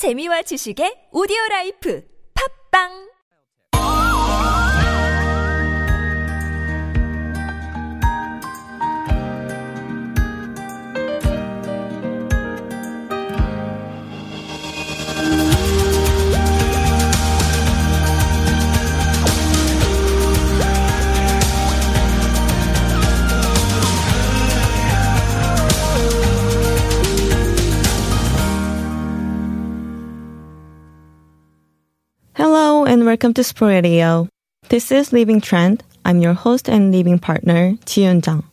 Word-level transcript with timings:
재미와 0.00 0.40
지식의 0.48 1.12
오디오 1.12 1.36
라이프. 1.50 2.00
팝빵 2.32 3.09
welcome 33.10 33.34
to 33.34 33.42
Spro 33.42 33.66
Radio. 33.66 34.28
This 34.68 34.92
is 34.92 35.12
Living 35.12 35.40
Trend. 35.40 35.82
I'm 36.04 36.20
your 36.20 36.32
host 36.32 36.68
and 36.68 36.92
living 36.92 37.18
partner, 37.18 37.72
Jiun 37.84 38.22
Jang. 38.22 38.44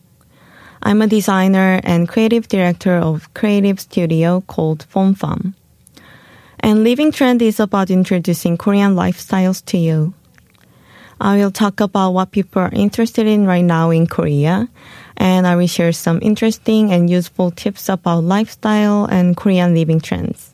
I'm 0.82 1.00
a 1.00 1.06
designer 1.06 1.80
and 1.84 2.08
creative 2.08 2.48
director 2.48 2.96
of 2.96 3.32
creative 3.34 3.78
studio 3.78 4.40
called 4.40 4.82
Phone 4.88 5.14
Farm. 5.14 5.54
And 6.58 6.82
Living 6.82 7.12
Trend 7.12 7.40
is 7.40 7.60
about 7.60 7.88
introducing 7.88 8.56
Korean 8.58 8.96
lifestyles 8.96 9.64
to 9.66 9.78
you. 9.78 10.12
I 11.20 11.36
will 11.36 11.52
talk 11.52 11.78
about 11.78 12.10
what 12.10 12.32
people 12.32 12.60
are 12.60 12.72
interested 12.74 13.28
in 13.28 13.46
right 13.46 13.64
now 13.64 13.90
in 13.90 14.08
Korea, 14.08 14.68
and 15.16 15.46
I 15.46 15.54
will 15.54 15.68
share 15.68 15.92
some 15.92 16.18
interesting 16.20 16.90
and 16.90 17.08
useful 17.08 17.52
tips 17.52 17.88
about 17.88 18.24
lifestyle 18.24 19.04
and 19.04 19.36
Korean 19.36 19.72
living 19.72 20.00
trends. 20.00 20.52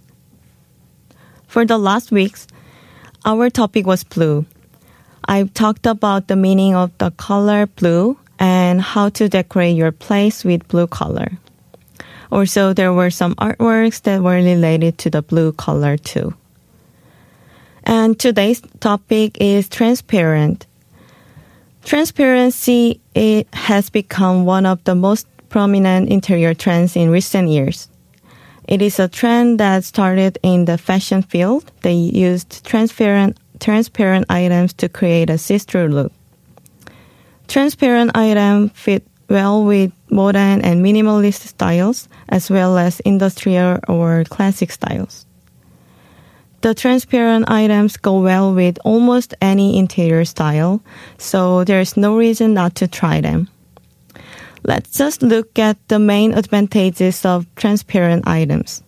For 1.46 1.64
the 1.64 1.78
last 1.78 2.12
weeks, 2.12 2.46
our 3.24 3.51
topic 3.51 3.87
was 3.87 4.05
blue. 4.05 4.45
I've 5.27 5.55
talked 5.55 5.86
about 5.86 6.28
the 6.28 6.36
meaning 6.36 6.75
of 6.75 6.97
the 6.98 7.11
color 7.12 7.67
blue 7.67 8.19
and 8.39 8.80
how 8.80 9.08
to 9.11 9.28
decorate 9.28 9.77
your 9.77 9.92
place 9.92 10.44
with 10.44 10.69
blue 10.69 10.86
color. 10.86 11.33
Also, 12.30 12.72
there 12.72 12.92
were 12.92 13.11
some 13.11 13.34
artworks 13.36 14.02
that 14.02 14.22
were 14.22 14.34
related 14.34 14.98
to 14.98 15.11
the 15.11 15.22
blue 15.22 15.52
color 15.52 15.97
too. 15.97 16.34
And 17.84 18.19
today's 18.19 18.61
topic 18.80 19.39
is 19.41 19.69
transparent. 19.69 20.67
Transparency 21.84 23.00
it 23.14 23.47
has 23.52 23.91
become 23.91 24.45
one 24.45 24.67
of 24.67 24.83
the 24.84 24.95
most 24.95 25.27
prominent 25.48 26.08
interior 26.08 26.55
trends 26.55 26.97
in 26.97 27.11
recent 27.11 27.48
years. 27.48 27.89
It 28.67 28.81
is 28.81 28.98
a 28.98 29.09
trend 29.09 29.61
that 29.61 29.84
started 29.84 30.39
in 30.43 30.65
the 30.65 30.79
fashion 30.79 31.23
field. 31.23 31.70
They 31.83 31.95
used 31.95 32.65
transparent 32.65 33.39
transparent 33.61 34.27
items 34.29 34.73
to 34.75 34.89
create 34.89 35.31
a 35.31 35.39
see-through 35.39 35.89
look. 35.89 36.12
Transparent 37.47 38.17
items 38.17 38.73
fit 38.75 39.07
well 39.29 39.65
with 39.65 39.92
modern 40.11 40.61
and 40.62 40.85
minimalist 40.85 41.47
styles 41.47 42.09
as 42.29 42.51
well 42.51 42.77
as 42.77 43.01
industrial 43.01 43.79
or 43.89 44.25
classic 44.25 44.73
styles. 44.73 45.27
The 46.62 46.75
transparent 46.75 47.51
items 47.51 47.97
go 47.98 48.20
well 48.20 48.55
with 48.55 48.79
almost 48.85 49.35
any 49.41 49.79
interior 49.79 50.25
style, 50.25 50.81
so 51.19 51.62
there's 51.65 51.97
no 51.97 52.17
reason 52.17 52.55
not 52.55 52.75
to 52.77 52.89
try 52.89 53.20
them. 53.20 53.48
Let's 54.65 54.97
just 54.97 55.23
look 55.23 55.59
at 55.59 55.77
the 55.89 55.98
main 55.98 56.33
advantages 56.33 57.27
of 57.27 57.47
transparent 57.55 58.27
items. 58.27 58.83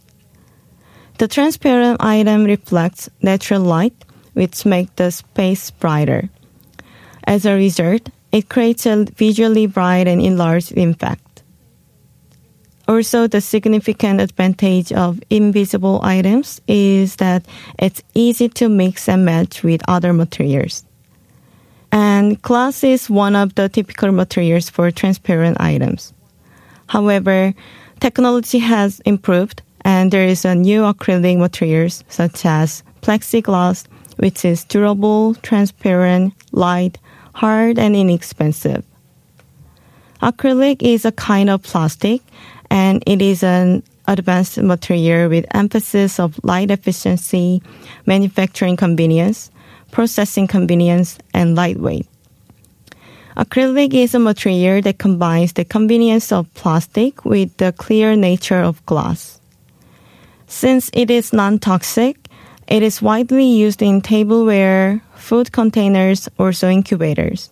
The 1.18 1.28
transparent 1.28 2.02
item 2.02 2.44
reflects 2.44 3.10
natural 3.20 3.60
light, 3.60 3.92
which 4.32 4.64
makes 4.64 4.92
the 4.96 5.10
space 5.10 5.70
brighter. 5.70 6.30
As 7.24 7.44
a 7.44 7.54
result, 7.54 8.08
it 8.32 8.48
creates 8.48 8.86
a 8.86 9.04
visually 9.16 9.66
bright 9.66 10.08
and 10.08 10.20
enlarged 10.20 10.72
effect. 10.72 11.42
Also, 12.88 13.26
the 13.26 13.40
significant 13.42 14.20
advantage 14.20 14.92
of 14.92 15.20
invisible 15.28 16.00
items 16.02 16.60
is 16.68 17.16
that 17.16 17.44
it's 17.78 18.02
easy 18.14 18.48
to 18.48 18.68
mix 18.68 19.08
and 19.08 19.26
match 19.26 19.62
with 19.62 19.82
other 19.88 20.14
materials. 20.14 20.85
And 21.96 22.42
glass 22.42 22.84
is 22.84 23.08
one 23.08 23.34
of 23.34 23.54
the 23.54 23.70
typical 23.70 24.12
materials 24.12 24.68
for 24.68 24.90
transparent 24.90 25.58
items. 25.58 26.12
However, 26.88 27.54
technology 28.00 28.58
has 28.58 29.00
improved 29.06 29.62
and 29.80 30.12
there 30.12 30.28
is 30.28 30.44
a 30.44 30.54
new 30.54 30.82
acrylic 30.82 31.38
materials 31.38 32.04
such 32.10 32.44
as 32.44 32.82
plexiglass, 33.00 33.86
which 34.18 34.44
is 34.44 34.64
durable, 34.64 35.36
transparent, 35.36 36.34
light, 36.52 36.98
hard, 37.32 37.78
and 37.78 37.96
inexpensive. 37.96 38.84
Acrylic 40.20 40.82
is 40.82 41.06
a 41.06 41.12
kind 41.12 41.48
of 41.48 41.62
plastic 41.62 42.20
and 42.70 43.02
it 43.06 43.22
is 43.22 43.42
an 43.42 43.82
advanced 44.06 44.58
material 44.58 45.30
with 45.30 45.46
emphasis 45.54 46.20
of 46.20 46.38
light 46.44 46.70
efficiency, 46.70 47.62
manufacturing 48.04 48.76
convenience, 48.76 49.50
processing 49.96 50.46
convenience, 50.46 51.16
and 51.32 51.54
lightweight. 51.54 52.06
Acrylic 53.34 53.94
is 53.94 54.14
a 54.14 54.18
material 54.18 54.82
that 54.82 54.98
combines 54.98 55.54
the 55.54 55.64
convenience 55.64 56.30
of 56.30 56.52
plastic 56.52 57.24
with 57.24 57.56
the 57.56 57.72
clear 57.72 58.14
nature 58.14 58.60
of 58.60 58.84
glass. 58.84 59.40
Since 60.46 60.90
it 60.92 61.10
is 61.10 61.32
non-toxic, 61.32 62.28
it 62.68 62.82
is 62.82 63.00
widely 63.00 63.46
used 63.46 63.80
in 63.80 64.02
tableware, 64.02 65.00
food 65.14 65.50
containers, 65.52 66.28
also 66.38 66.68
incubators. 66.68 67.48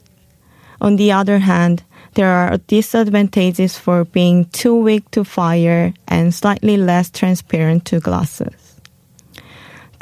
On 0.82 0.96
the 0.96 1.12
other 1.12 1.38
hand, 1.38 1.82
there 2.12 2.28
are 2.28 2.58
disadvantages 2.66 3.78
for 3.78 4.04
being 4.04 4.44
too 4.52 4.76
weak 4.76 5.10
to 5.12 5.24
fire 5.24 5.94
and 6.08 6.34
slightly 6.34 6.76
less 6.76 7.10
transparent 7.10 7.86
to 7.86 8.00
glasses. 8.00 8.63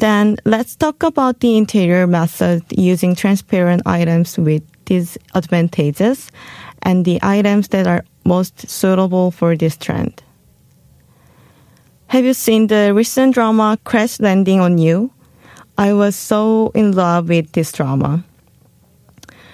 Then 0.03 0.35
let's 0.43 0.75
talk 0.75 1.01
about 1.01 1.39
the 1.39 1.55
interior 1.55 2.05
method 2.07 2.61
using 2.69 3.15
transparent 3.15 3.83
items 3.85 4.37
with 4.37 4.61
these 4.83 5.17
advantages 5.33 6.29
and 6.81 7.05
the 7.05 7.19
items 7.23 7.69
that 7.69 7.87
are 7.87 8.03
most 8.25 8.67
suitable 8.69 9.31
for 9.31 9.55
this 9.55 9.77
trend. 9.77 10.21
Have 12.07 12.25
you 12.25 12.33
seen 12.33 12.67
the 12.67 12.93
recent 12.93 13.33
drama 13.33 13.79
Crash 13.85 14.19
Landing 14.19 14.59
on 14.59 14.77
You? 14.77 15.09
I 15.77 15.93
was 15.93 16.17
so 16.17 16.73
in 16.75 16.91
love 16.91 17.29
with 17.29 17.53
this 17.53 17.71
drama. 17.71 18.25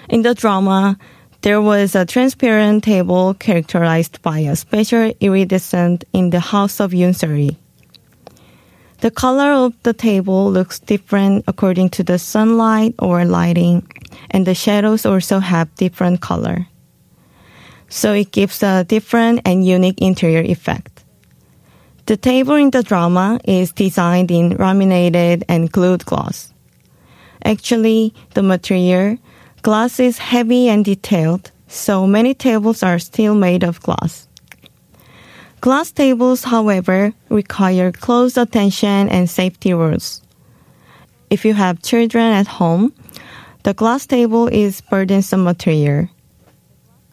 In 0.08 0.22
the 0.22 0.34
drama, 0.34 0.98
there 1.42 1.62
was 1.62 1.94
a 1.94 2.04
transparent 2.04 2.82
table 2.82 3.34
characterized 3.34 4.20
by 4.22 4.40
a 4.40 4.56
special 4.56 5.12
iridescent 5.20 6.02
in 6.12 6.30
the 6.30 6.40
house 6.40 6.80
of 6.80 6.90
Yoon 6.90 7.14
Se-ri. 7.14 7.56
The 9.00 9.10
color 9.10 9.52
of 9.52 9.72
the 9.82 9.94
table 9.94 10.52
looks 10.52 10.78
different 10.78 11.44
according 11.48 11.88
to 11.90 12.02
the 12.02 12.18
sunlight 12.18 12.94
or 12.98 13.24
lighting, 13.24 13.90
and 14.30 14.46
the 14.46 14.54
shadows 14.54 15.06
also 15.06 15.38
have 15.38 15.74
different 15.76 16.20
color. 16.20 16.66
So 17.88 18.12
it 18.12 18.30
gives 18.30 18.62
a 18.62 18.84
different 18.84 19.40
and 19.46 19.64
unique 19.64 20.02
interior 20.02 20.42
effect. 20.42 21.02
The 22.06 22.18
table 22.18 22.56
in 22.56 22.70
the 22.70 22.82
drama 22.82 23.40
is 23.44 23.72
designed 23.72 24.30
in 24.30 24.56
laminated 24.58 25.44
and 25.48 25.72
glued 25.72 26.04
glass. 26.04 26.52
Actually, 27.42 28.12
the 28.34 28.42
material, 28.42 29.16
glass 29.62 29.98
is 29.98 30.18
heavy 30.18 30.68
and 30.68 30.84
detailed, 30.84 31.52
so 31.68 32.06
many 32.06 32.34
tables 32.34 32.82
are 32.82 32.98
still 32.98 33.34
made 33.34 33.64
of 33.64 33.80
glass. 33.80 34.28
Glass 35.60 35.92
tables, 35.92 36.44
however, 36.44 37.12
require 37.28 37.92
close 37.92 38.38
attention 38.38 39.10
and 39.10 39.28
safety 39.28 39.74
rules. 39.74 40.22
If 41.28 41.44
you 41.44 41.52
have 41.52 41.82
children 41.82 42.32
at 42.32 42.46
home, 42.46 42.94
the 43.64 43.74
glass 43.74 44.06
table 44.06 44.48
is 44.48 44.80
burdensome 44.80 45.44
material. 45.44 46.08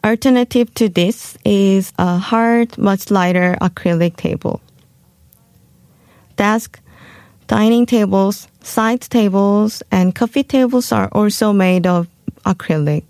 Alternative 0.02 0.72
to 0.74 0.88
this 0.88 1.36
is 1.44 1.92
a 1.98 2.16
hard, 2.16 2.78
much 2.78 3.10
lighter 3.10 3.58
acrylic 3.60 4.16
table. 4.16 4.62
Desk, 6.36 6.80
dining 7.48 7.84
tables, 7.84 8.48
side 8.62 9.02
tables, 9.02 9.82
and 9.92 10.14
coffee 10.14 10.44
tables 10.44 10.90
are 10.90 11.08
also 11.12 11.52
made 11.52 11.86
of 11.86 12.08
acrylic. 12.46 13.04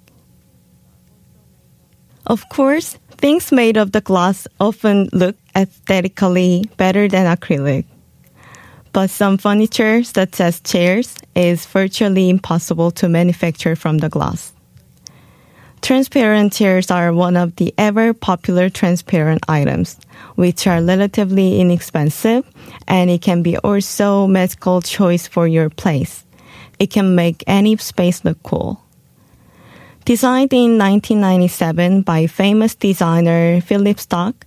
Of 2.28 2.46
course, 2.50 2.98
things 3.16 3.50
made 3.50 3.78
of 3.78 3.92
the 3.92 4.02
glass 4.02 4.46
often 4.60 5.08
look 5.14 5.36
aesthetically 5.56 6.68
better 6.76 7.08
than 7.08 7.24
acrylic. 7.24 7.86
But 8.92 9.08
some 9.08 9.38
furniture, 9.38 10.04
such 10.04 10.38
as 10.40 10.60
chairs, 10.60 11.16
is 11.34 11.64
virtually 11.64 12.28
impossible 12.28 12.90
to 12.92 13.08
manufacture 13.08 13.76
from 13.76 13.98
the 13.98 14.10
glass. 14.10 14.52
Transparent 15.80 16.52
chairs 16.52 16.90
are 16.90 17.14
one 17.14 17.36
of 17.36 17.56
the 17.56 17.72
ever 17.78 18.12
popular 18.12 18.68
transparent 18.68 19.42
items, 19.48 19.96
which 20.34 20.66
are 20.66 20.82
relatively 20.82 21.60
inexpensive, 21.60 22.44
and 22.86 23.08
it 23.08 23.22
can 23.22 23.42
be 23.42 23.56
also 23.58 24.26
magical 24.26 24.82
choice 24.82 25.26
for 25.26 25.48
your 25.48 25.70
place. 25.70 26.24
It 26.78 26.90
can 26.90 27.14
make 27.14 27.42
any 27.46 27.76
space 27.78 28.22
look 28.22 28.42
cool. 28.42 28.82
Designed 30.08 30.54
in 30.54 30.78
1997 30.78 32.00
by 32.00 32.26
famous 32.26 32.74
designer 32.74 33.60
Philippe 33.60 34.00
Starck, 34.00 34.46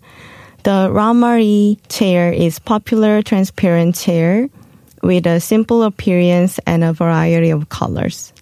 the 0.64 0.90
La 0.90 1.14
Marie 1.14 1.78
chair 1.88 2.34
is 2.34 2.58
popular 2.58 3.22
transparent 3.22 3.94
chair 3.94 4.50
with 5.04 5.28
a 5.28 5.40
simple 5.40 5.84
appearance 5.84 6.60
and 6.66 6.84
a 6.84 6.94
variety 6.94 7.52
of 7.52 7.70
colors. 7.70 8.34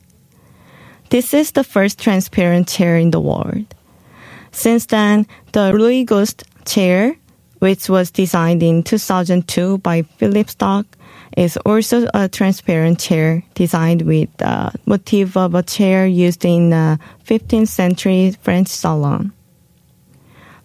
This 1.09 1.33
is 1.33 1.51
the 1.51 1.65
first 1.65 1.99
transparent 1.99 2.69
chair 2.69 2.95
in 2.95 3.11
the 3.11 3.19
world. 3.19 3.65
Since 4.53 4.85
then, 4.85 5.27
the 5.51 5.73
Louis 5.73 6.05
Ghost 6.05 6.45
chair, 6.63 7.17
which 7.59 7.89
was 7.89 8.11
designed 8.11 8.63
in 8.63 8.81
2002 8.81 9.79
by 9.79 10.03
Philippe 10.03 10.51
Starck, 10.51 10.85
is 11.37 11.57
also 11.57 12.07
a 12.13 12.27
transparent 12.27 12.99
chair 12.99 13.43
designed 13.53 14.03
with 14.03 14.29
the 14.37 14.71
motif 14.85 15.37
of 15.37 15.55
a 15.55 15.63
chair 15.63 16.05
used 16.05 16.45
in 16.45 16.73
a 16.73 16.99
15th 17.25 17.67
century 17.67 18.35
French 18.41 18.67
salon. 18.67 19.31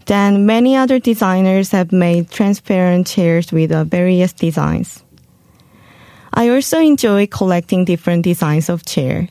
Then 0.07 0.45
many 0.47 0.77
other 0.77 0.99
designers 0.99 1.71
have 1.71 1.93
made 1.93 2.31
transparent 2.31 3.07
chairs 3.07 3.53
with 3.53 3.73
uh, 3.73 3.85
various 3.85 4.33
designs. 4.33 5.03
I 6.35 6.49
also 6.49 6.79
enjoy 6.79 7.27
collecting 7.27 7.85
different 7.85 8.25
designs 8.25 8.69
of 8.69 8.85
chair. 8.85 9.29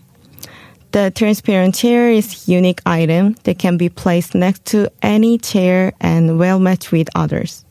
The 0.92 1.12
transparent 1.12 1.76
chair 1.76 2.10
is 2.10 2.48
unique 2.48 2.82
item 2.86 3.36
that 3.44 3.60
can 3.60 3.78
be 3.78 3.90
placed 3.90 4.36
next 4.36 4.66
to 4.66 4.90
any 5.02 5.38
chair 5.38 5.94
and 6.00 6.40
well 6.40 6.60
matched 6.60 6.92
with 6.92 7.10
others. 7.14 7.66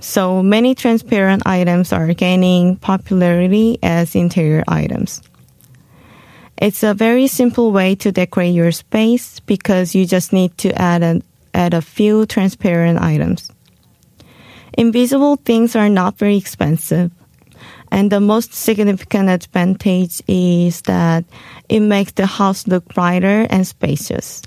So 0.00 0.42
many 0.42 0.74
transparent 0.74 1.42
items 1.46 1.92
are 1.92 2.12
gaining 2.14 2.76
popularity 2.76 3.78
as 3.82 4.14
interior 4.14 4.62
items. 4.68 5.22
It's 6.56 6.82
a 6.82 6.94
very 6.94 7.26
simple 7.26 7.72
way 7.72 7.94
to 7.96 8.12
decorate 8.12 8.54
your 8.54 8.72
space 8.72 9.40
because 9.40 9.94
you 9.94 10.06
just 10.06 10.32
need 10.32 10.56
to 10.58 10.72
add 10.80 11.02
a, 11.02 11.22
add 11.54 11.74
a 11.74 11.82
few 11.82 12.26
transparent 12.26 13.00
items. 13.00 13.50
Invisible 14.76 15.36
things 15.36 15.74
are 15.74 15.88
not 15.88 16.18
very 16.18 16.36
expensive. 16.36 17.10
And 17.90 18.10
the 18.12 18.20
most 18.20 18.54
significant 18.54 19.28
advantage 19.30 20.22
is 20.28 20.82
that 20.82 21.24
it 21.68 21.80
makes 21.80 22.12
the 22.12 22.26
house 22.26 22.66
look 22.66 22.84
brighter 22.94 23.46
and 23.50 23.66
spacious. 23.66 24.42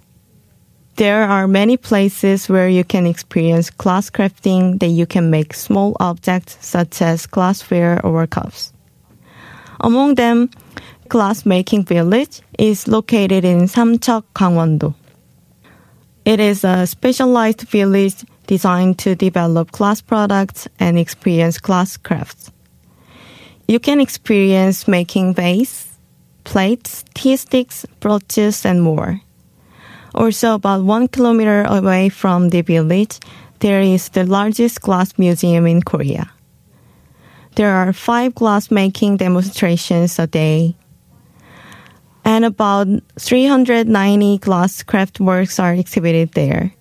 There 0.98 1.24
are 1.24 1.48
many 1.48 1.78
places 1.78 2.50
where 2.50 2.68
you 2.68 2.84
can 2.84 3.08
experience 3.08 3.70
glass 3.70 4.10
crafting 4.10 4.80
that 4.80 4.88
you 4.88 5.06
can 5.06 5.30
make 5.30 5.54
small 5.54 5.96
objects 6.00 6.58
such 6.62 7.02
as 7.02 7.26
glassware 7.26 8.06
or 8.06 8.28
cups. 8.28 8.74
Among 9.80 10.16
them, 10.16 10.50
Glass 11.08 11.46
Making 11.46 11.86
Village 11.86 12.42
is 12.60 12.88
located 12.88 13.44
in 13.44 13.68
Samcheok, 13.68 14.24
Gangwon-do. 14.36 14.94
It 16.24 16.40
is 16.40 16.64
a 16.64 16.86
specialized 16.86 17.62
village 17.62 18.24
designed 18.46 19.00
to 19.00 19.16
develop 19.16 19.72
glass 19.72 20.02
products 20.02 20.68
and 20.80 21.00
experience 21.00 21.58
glass 21.58 21.98
crafts. 21.98 22.52
You 23.68 23.80
can 23.80 24.00
experience 24.00 24.88
making 24.88 25.34
vase, 25.34 25.88
plates, 26.44 27.04
tea 27.14 27.38
sticks, 27.38 27.86
brooches, 28.00 28.66
and 28.66 28.84
more. 28.84 29.22
Also, 30.14 30.56
about 30.56 30.84
one 30.84 31.08
kilometer 31.08 31.64
away 31.64 32.10
from 32.10 32.50
the 32.50 32.62
village, 32.62 33.20
there 33.60 33.82
is 33.82 34.10
the 34.10 34.26
largest 34.26 34.82
glass 34.82 35.18
museum 35.18 35.68
in 35.68 35.82
Korea. 35.82 36.32
There 37.56 37.72
are 37.72 37.94
five 37.94 38.36
glass 38.36 38.72
making 38.72 39.18
demonstrations 39.18 40.20
a 40.20 40.28
day, 40.28 40.76
and 42.24 42.46
about 42.46 42.88
390 43.20 44.38
glass 44.40 44.84
craft 44.84 45.20
works 45.20 45.60
are 45.60 45.74
exhibited 45.74 46.32
there. 46.34 46.74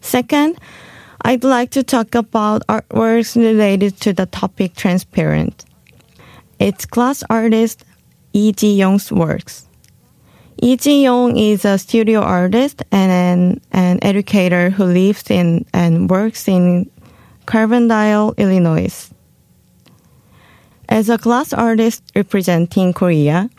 Second, 0.00 0.58
I'd 1.22 1.42
like 1.42 1.70
to 1.72 1.82
talk 1.82 2.14
about 2.14 2.66
artworks 2.68 3.34
related 3.34 3.98
to 4.02 4.12
the 4.12 4.26
topic 4.26 4.76
transparent. 4.76 5.64
It's 6.58 6.86
glass 6.86 7.24
artist 7.28 7.84
Lee 8.32 8.52
Ji-young's 8.52 9.10
works. 9.10 9.65
Lee 10.62 10.76
Ji-young 10.76 11.36
is 11.36 11.66
a 11.66 11.76
studio 11.76 12.20
artist 12.20 12.82
and 12.90 13.12
an, 13.12 13.60
an 13.72 13.98
educator 14.00 14.70
who 14.70 14.84
lives 14.84 15.30
in 15.30 15.66
and 15.74 16.08
works 16.08 16.48
in 16.48 16.90
Carbondale, 17.46 18.34
Illinois. 18.38 19.10
As 20.88 21.10
a 21.10 21.18
glass 21.18 21.52
artist 21.52 22.02
representing 22.16 22.94
Korea, 22.94 23.50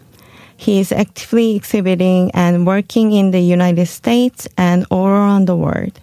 he 0.55 0.79
is 0.79 0.91
actively 0.91 1.55
exhibiting 1.55 2.31
and 2.33 2.65
working 2.65 3.11
in 3.11 3.29
the 3.29 3.41
United 3.41 3.85
States 3.85 4.47
and 4.57 4.83
all 4.89 5.05
around 5.05 5.45
the 5.45 5.55
world. 5.55 5.99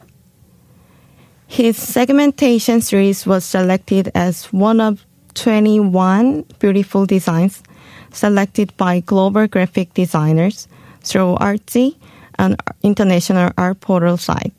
His 1.48 1.76
segmentation 1.76 2.80
series 2.80 3.26
was 3.26 3.44
selected 3.44 4.12
as 4.14 4.46
one 4.52 4.80
of 4.80 5.04
21 5.34 6.42
beautiful 6.60 7.04
designs 7.04 7.64
selected 8.12 8.76
by 8.76 9.00
global 9.00 9.48
graphic 9.48 9.92
designers 9.94 10.68
through 11.04 11.36
Artsy, 11.36 11.96
an 12.38 12.56
international 12.82 13.52
art 13.56 13.80
portal 13.80 14.16
site. 14.16 14.52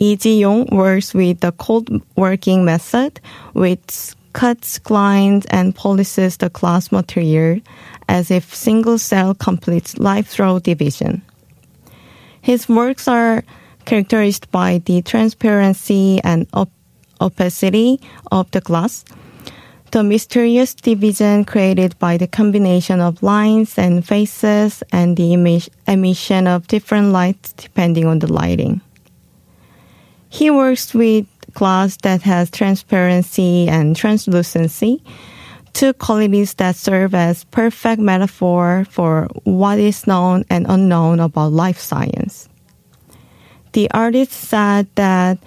Lee 0.00 0.16
Ji-young 0.16 0.66
works 0.72 1.12
with 1.12 1.40
the 1.40 1.52
cold 1.52 1.88
working 2.16 2.64
method, 2.64 3.20
which 3.52 4.14
cuts, 4.32 4.78
grinds, 4.78 5.46
and 5.50 5.74
polishes 5.74 6.36
the 6.38 6.48
glass 6.48 6.90
material 6.90 7.60
as 8.08 8.30
if 8.30 8.54
single 8.54 8.98
cell 8.98 9.34
completes 9.34 9.98
life 9.98 10.26
throw 10.26 10.58
division. 10.58 11.22
His 12.40 12.68
works 12.68 13.06
are 13.08 13.44
characterized 13.84 14.50
by 14.50 14.82
the 14.84 15.02
transparency 15.02 16.20
and 16.24 16.46
op- 16.54 16.72
opacity 17.20 18.00
of 18.32 18.50
the 18.52 18.60
glass, 18.60 19.04
the 19.90 20.02
mysterious 20.04 20.74
division 20.74 21.44
created 21.44 21.98
by 21.98 22.16
the 22.16 22.26
combination 22.26 23.00
of 23.00 23.22
lines 23.22 23.76
and 23.76 24.06
faces 24.06 24.82
and 24.92 25.16
the 25.16 25.34
emission 25.86 26.46
of 26.46 26.68
different 26.68 27.08
lights 27.08 27.52
depending 27.54 28.06
on 28.06 28.20
the 28.20 28.32
lighting. 28.32 28.80
He 30.28 30.50
works 30.50 30.94
with 30.94 31.26
glass 31.54 31.96
that 32.02 32.22
has 32.22 32.50
transparency 32.50 33.68
and 33.68 33.96
translucency, 33.96 35.02
two 35.72 35.92
qualities 35.94 36.54
that 36.54 36.76
serve 36.76 37.14
as 37.14 37.44
perfect 37.44 38.00
metaphor 38.00 38.86
for 38.88 39.28
what 39.42 39.78
is 39.78 40.06
known 40.06 40.44
and 40.48 40.66
unknown 40.68 41.18
about 41.18 41.52
life 41.52 41.78
science. 41.78 42.48
The 43.72 43.90
artist 43.90 44.32
said 44.32 44.86
that 44.94 45.38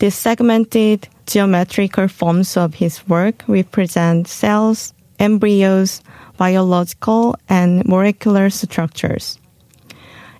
the 0.00 0.10
segmented 0.10 1.06
geometrical 1.26 2.08
forms 2.08 2.56
of 2.56 2.74
his 2.74 3.06
work 3.06 3.44
represent 3.46 4.26
cells, 4.26 4.94
embryos, 5.18 6.00
biological 6.38 7.36
and 7.50 7.84
molecular 7.86 8.48
structures. 8.48 9.38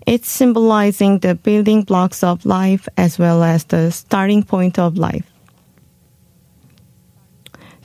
It's 0.06 0.30
symbolizing 0.30 1.18
the 1.18 1.34
building 1.34 1.82
blocks 1.82 2.24
of 2.24 2.46
life 2.46 2.88
as 2.96 3.18
well 3.18 3.42
as 3.44 3.64
the 3.64 3.92
starting 3.92 4.42
point 4.42 4.78
of 4.78 4.96
life. 4.96 5.26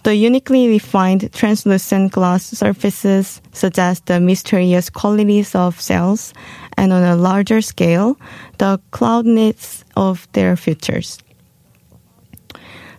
The 0.03 0.15
uniquely 0.15 0.69
refined 0.69 1.33
translucent 1.33 2.13
glass 2.13 2.45
surfaces 2.45 3.41
suggest 3.51 4.05
the 4.05 4.21
mysterious 4.21 4.89
qualities 4.89 5.55
of 5.55 5.81
cells 5.81 6.33
and 6.77 6.93
on 6.93 7.03
a 7.03 7.17
larger 7.17 7.59
scale, 7.59 8.17
the 8.59 8.79
cloudness 8.91 9.83
of 9.97 10.27
their 10.31 10.55
futures. 10.55 11.19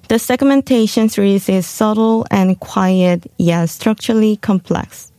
The 0.09 0.21
segmentation 0.21 1.09
series 1.09 1.49
is 1.49 1.67
subtle 1.67 2.27
and 2.31 2.61
quiet, 2.61 3.29
yet 3.39 3.67
structurally 3.71 4.37
complex. 4.37 5.11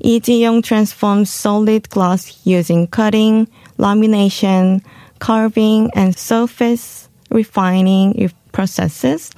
Lee 0.00 0.20
Ji-young 0.20 0.62
transforms 0.62 1.28
solid 1.28 1.90
glass 1.90 2.40
using 2.46 2.86
cutting, 2.86 3.48
lamination, 3.78 4.84
carving, 5.18 5.90
and 5.96 6.16
surface 6.16 7.08
refining 7.30 8.30
processes 8.52 9.32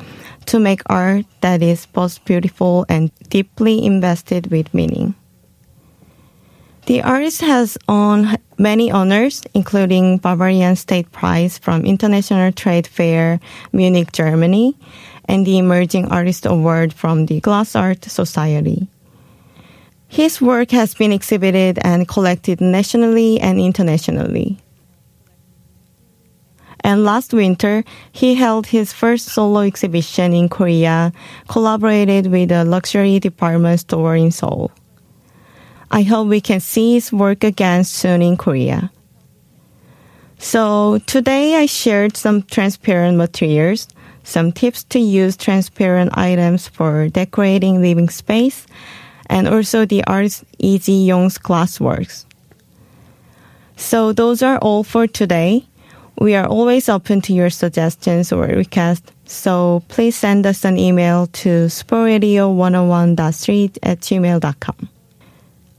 to 0.44 0.58
make 0.58 0.82
art 0.84 1.24
that 1.40 1.62
is 1.62 1.86
both 1.86 2.22
beautiful 2.26 2.84
and 2.90 3.10
deeply 3.30 3.82
invested 3.82 4.50
with 4.50 4.74
meaning. 4.74 5.14
The 6.88 7.02
artist 7.02 7.42
has 7.42 7.76
won 7.86 8.38
many 8.56 8.90
honors, 8.90 9.42
including 9.52 10.16
Bavarian 10.16 10.74
State 10.74 11.12
Prize 11.12 11.58
from 11.58 11.84
International 11.84 12.50
Trade 12.50 12.86
Fair, 12.86 13.40
Munich, 13.74 14.10
Germany, 14.10 14.74
and 15.26 15.44
the 15.44 15.58
Emerging 15.58 16.08
Artist 16.08 16.46
Award 16.46 16.94
from 16.94 17.26
the 17.26 17.40
Glass 17.40 17.76
Art 17.76 18.04
Society. 18.04 18.88
His 20.08 20.40
work 20.40 20.70
has 20.70 20.94
been 20.94 21.12
exhibited 21.12 21.78
and 21.84 22.08
collected 22.08 22.58
nationally 22.58 23.38
and 23.38 23.60
internationally. 23.60 24.56
And 26.80 27.04
last 27.04 27.34
winter, 27.34 27.84
he 28.12 28.34
held 28.34 28.68
his 28.68 28.94
first 28.94 29.28
solo 29.28 29.60
exhibition 29.60 30.32
in 30.32 30.48
Korea, 30.48 31.12
collaborated 31.48 32.28
with 32.28 32.50
a 32.50 32.64
luxury 32.64 33.20
department 33.20 33.80
store 33.80 34.16
in 34.16 34.30
Seoul. 34.30 34.72
I 35.90 36.02
hope 36.02 36.28
we 36.28 36.40
can 36.40 36.60
see 36.60 36.94
his 36.94 37.12
work 37.12 37.42
again 37.44 37.84
soon 37.84 38.22
in 38.22 38.36
Korea. 38.36 38.90
So 40.38 40.98
today 41.06 41.56
I 41.56 41.66
shared 41.66 42.16
some 42.16 42.42
transparent 42.42 43.16
materials, 43.16 43.88
some 44.22 44.52
tips 44.52 44.84
to 44.84 45.00
use 45.00 45.36
transparent 45.36 46.16
items 46.16 46.68
for 46.68 47.08
decorating 47.08 47.82
living 47.82 48.08
space, 48.08 48.66
and 49.26 49.48
also 49.48 49.84
the 49.84 50.04
artist 50.04 50.44
Lee 50.60 50.78
Ji-young's 50.78 51.38
glassworks. 51.38 52.24
So 53.76 54.12
those 54.12 54.42
are 54.42 54.58
all 54.58 54.84
for 54.84 55.06
today. 55.06 55.64
We 56.18 56.34
are 56.34 56.46
always 56.46 56.88
open 56.88 57.20
to 57.22 57.32
your 57.32 57.48
suggestions 57.50 58.32
or 58.32 58.46
requests, 58.46 59.12
so 59.24 59.82
please 59.88 60.16
send 60.16 60.46
us 60.46 60.64
an 60.64 60.78
email 60.78 61.26
to 61.28 61.66
sportradio101.street 61.66 63.78
at 63.82 64.00
gmail.com. 64.00 64.88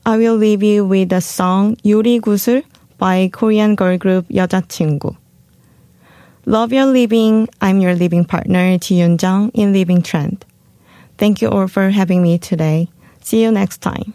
I 0.09 0.17
will 0.19 0.37
leave 0.37 0.63
you 0.63 0.85
with 0.85 1.09
the 1.09 1.21
song 1.21 1.77
요리구슬 1.85 2.63
by 2.99 3.29
Korean 3.33 3.75
girl 3.75 3.99
group 3.99 4.27
여자친구. 4.29 5.17
Love 6.47 6.73
your 6.73 6.87
living. 6.87 7.49
I'm 7.61 7.81
your 7.81 7.95
living 7.95 8.25
partner, 8.25 8.77
Ji 8.79 8.97
Jung 9.01 9.51
in 9.55 9.73
Living 9.73 10.03
Trend. 10.03 10.45
Thank 11.17 11.41
you 11.41 11.49
all 11.49 11.69
for 11.69 11.91
having 11.91 12.23
me 12.23 12.39
today. 12.39 12.89
See 13.23 13.43
you 13.43 13.51
next 13.51 13.79
time. 13.79 14.13